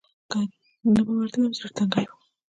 [0.31, 0.39] که
[0.93, 2.13] نه به ورتلم زړه تنګۍ و.